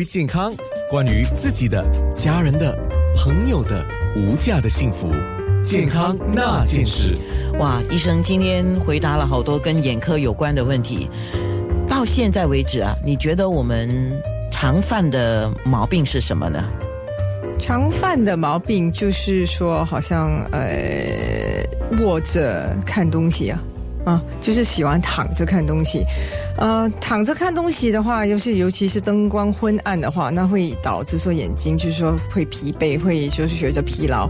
[0.00, 0.50] 于健康，
[0.88, 1.84] 关于自己的、
[2.14, 2.74] 家人的、
[3.14, 3.84] 朋友的
[4.16, 5.06] 无价的幸福，
[5.62, 7.12] 健康那件事。
[7.58, 11.10] 哇，医生今天回答了好多跟眼科有关的问题。
[11.86, 14.18] 到现在为止啊，你觉得我们
[14.50, 16.64] 常犯的毛病是什么呢？
[17.60, 21.62] 常犯的毛病就是说，好像呃
[22.00, 23.62] 握着看东西啊。
[24.04, 26.04] 啊，就是喜欢躺着看东西，
[26.56, 34.28] 呃，躺着看东西的话，尤其尤其是灯光昏暗的话，那会导致说眼睛就是说会疲惫，会就是学着疲劳，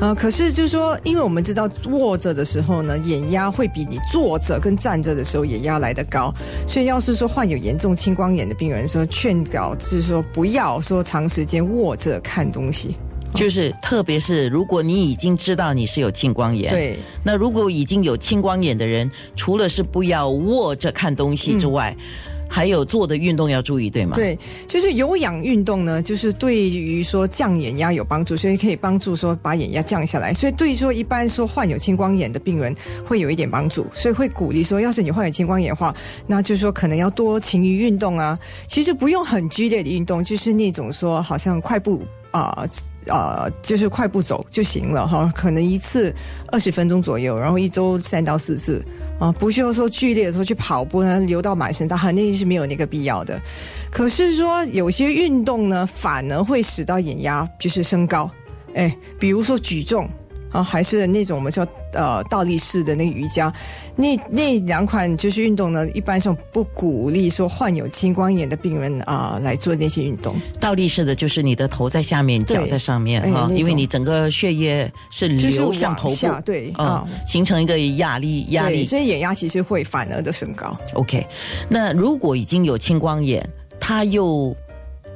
[0.00, 6.32] 啊，可是就是说，因为我们知道卧着的时候呢，眼压会比你坐着跟站着的时候眼压来得高，
[6.66, 12.96] 所以要是说患有严重青光眼的病人，说劝告就是说不要说长时间卧着看东西。
[13.34, 21.96] 就是，特别是如果你已经知道你是有青光眼，对，那如果已经有青光眼的人，除了是不要握着看东西之外，
[22.48, 24.14] 还有做的运动要注意，对吗？
[24.14, 35.94] 对，就是有氧运动呢，就是对于说降眼压有帮助，所以可以帮助说把眼压降下来，所以对于说一般说患有青光眼的病人会有一点帮助，所以会鼓励说，要是你患有青光眼的话，
[36.26, 42.02] 那就是说可能要多勤于运动啊，其实不用很剧烈的运动，就是那种说好像快步
[42.32, 42.52] 啊。
[42.58, 42.68] 呃，
[43.08, 46.14] 啊就是快步走就行了哈，可能一次
[46.48, 48.84] 二十分钟左右，然后一周三到四次
[49.18, 53.40] 啊，不需要说剧烈的时候去跑步，流到满身大汗，那是没有那个必要的。
[53.90, 58.30] 可是说有些运动呢，反而会使到眼压就是升高，
[58.74, 60.08] 哎，比如说举重。
[60.52, 63.52] 啊，还是那种我们说呃倒立式的那个瑜伽，
[63.96, 70.36] 那那两款就是运动呢，一般上不鼓励说患有青光眼的病人啊来做那些运动。
[70.60, 80.76] 倒立式的就是你的头在下面，脚在上面啊，因为你整个血液是流向头部，对啊，形成一个压力压力，所以眼压其实会反而的升高。
[80.94, 81.26] OK，
[81.68, 83.48] 那如果已经有青光眼，
[83.80, 84.54] 他又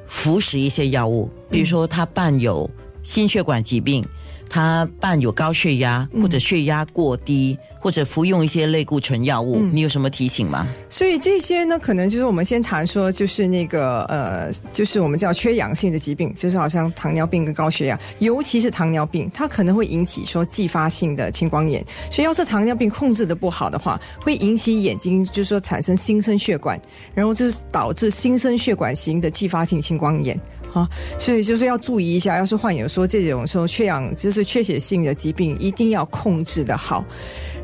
[0.06, 2.68] 服食一些药物，比如说他伴有
[3.02, 4.02] 心血管疾病。
[4.48, 10.66] 他伴有高血压或者血压过低，或者服用一些类固醇药物，你有什么提醒吗？
[10.88, 21.84] 所以这些呢，可能就是我们先谈说，就是那个呃，就是我们叫缺氧性的疾病，就是好像糖尿病跟高血压，尤其是糖尿病，它可能会引起说继发性的青光眼。
[22.10, 26.80] 所以要是糖尿病控制的不好的话，会引起眼睛就是说产生新生血管，
[27.14, 30.40] 然后就是导致新生血管型的继发性青光眼。
[30.76, 30.86] 啊，
[31.18, 37.02] 所以就是要注意一下，要是患有说这种说缺氧，就是缺血性的疾病，一定要控制的好。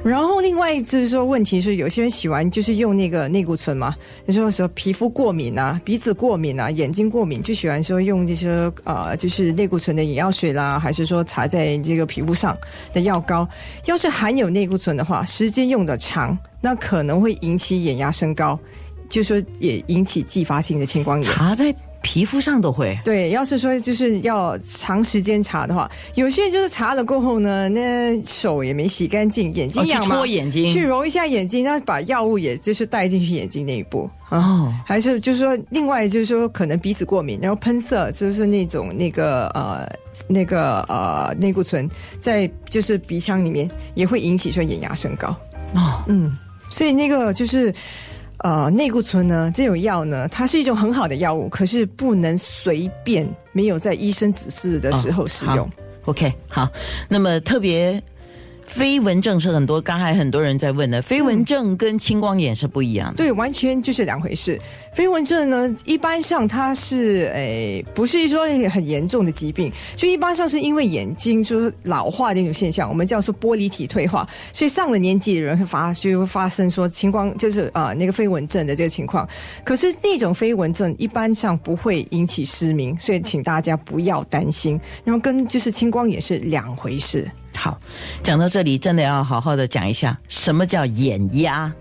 [0.03, 8.49] 然后另外就是说，问题是有些人喜欢就是用那个内固醇嘛，有时候说皮肤过敏啊、鼻子过敏啊、眼睛过敏，就喜欢说用这些
[8.85, 12.57] 呃，就是内固醇的眼药水啦，还是说擦在这个皮肤上
[12.95, 13.47] 的药膏。
[13.85, 18.59] 要是含有内固醇的话，时间用的长，那可能会引起眼压升高，
[19.13, 21.33] 就说也引起继发性的青光眼。
[21.35, 22.99] 擦在皮肤上都会。
[23.05, 34.09] 对，要是说就是要长时间擦的话，有些人就是擦了过后呢，那手也没洗干净，眼睛痒嘛，搓眼睛，去揉一下眼睛，那把药物也就是带进去眼睛那一步。
[34.31, 39.87] 哦，还是就是说，另外就是说，可能鼻子过敏，然后喷射，就是那种那个呃
[40.27, 41.87] 那个呃内固醇
[42.19, 45.29] 在就是鼻腔里面也会引起说眼压升高。
[45.75, 46.35] 哦，嗯，
[46.71, 47.71] 所以那个就是。
[48.43, 55.71] 呃，内固醇呢，这种药呢，它是一种很好的药物，可是不能随便没有在医生指示的时候使用。
[56.07, 56.69] OK，好，
[57.09, 58.03] 那么特别。
[58.73, 61.01] 飞蚊症是很多，刚才很多人在问的。
[61.03, 64.59] 飞蚊症跟青光眼是不一样的，对，完全就是两回事。
[64.95, 79.29] 飞蚊症呢，一般上它是诶，不是说很严重的疾病，就一般上是因为眼睛就是老化的一种现象，我们叫做玻璃体退化，所以上了年纪的人会发就会发生说青光，就是啊那个飞蚊症的这个情况。
[79.63, 84.81] 可是那种飞蚊症一般上不会引起失明，所以请大家不要担心。
[85.05, 87.31] 然后跟就是青光眼是两回事。
[87.55, 87.81] 好，
[88.23, 91.73] 讲到这里，真的要好好的讲一下，什么叫眼压？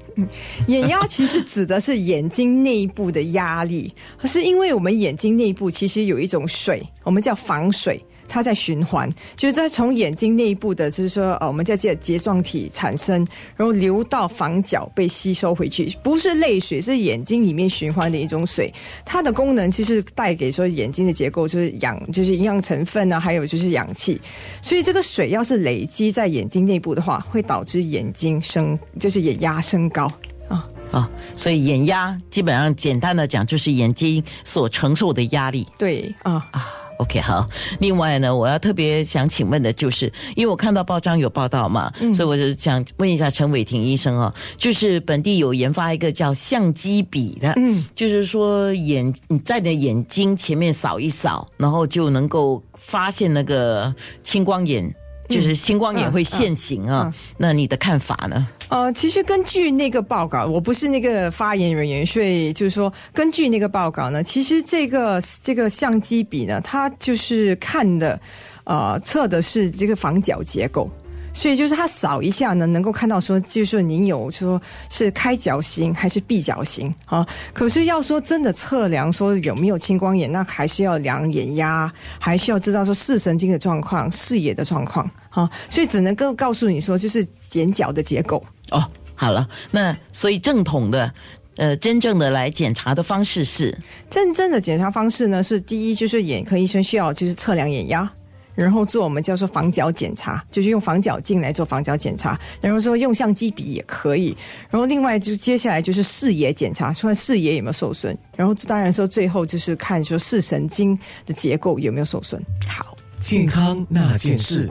[0.67, 3.93] 眼压 其实指的是眼睛内部的压力，
[4.25, 8.03] 是因为我们眼睛内部其实有一种水，我们叫防水。
[8.31, 18.73] 它在循环，就是在从眼睛内部的，就是说，呃，我们在这睫状体产生，然后流到房角被吸收回去，不是泪水，是眼睛里面循环的一种水。
[19.03, 24.19] 它的功能其实带给说眼睛的结构就是氧，就是营养成分啊，还有就是氧气。
[24.61, 30.09] 所以这个水要是累积在眼睛内部的话，会导致眼睛升，就是眼压升高
[30.47, 31.09] 啊啊。
[31.35, 35.67] 所以眼压基本上简单的讲就是眼睛所承受的压力。
[35.77, 36.77] 对啊啊。
[37.01, 37.49] OK，好。
[37.79, 40.05] 另外呢，我要特别想请问的就是，
[40.35, 53.93] 因为我看到报章有报道嘛，所以我就想问一下陈伟霆医生哦，就是本地有研发一个叫相机笔的，嗯，就是说眼你在你的眼睛前面扫一扫，然后就能够发现那个
[54.23, 54.93] 青光眼。
[55.31, 58.47] 就是星光也会现形啊，那你的看法呢？
[58.67, 68.19] 呃，其实根据那个报告，我不是那个发言人员，所以就是说，根据那个报告呢，其实这个这个相机笔呢，它就是看的，
[68.63, 70.89] 呃，测的是这个房角结构。
[71.33, 77.25] 所以就是它扫一下呢，能够看到说，就是说您有说是开角型还是闭角型啊？
[77.53, 85.49] 可是要说真的测量说有没有青光眼，那还是要量眼压，还需要知道说视神经的状况、视野的状况啊。
[85.69, 88.83] 所以只能够告诉你说，就是眼角的结构哦。
[89.15, 91.11] 好了，那所以正统的
[91.57, 93.77] 呃真正的来检查的方式是，
[94.09, 98.11] 真正的检查方式呢是第一就是眼科医生需要就是测量眼压。
[98.55, 102.39] 然后做我们叫做防角检查，就是用防角镜来做防角检查。
[102.59, 104.35] 然后说用相机比也可以。
[104.69, 108.17] 然后另外就接下来就是视野检查，看视野有没有受损。
[108.35, 112.43] 然后当然说最后就是看说视神经的结构有没有受损。
[112.67, 114.69] 好，健康那件事。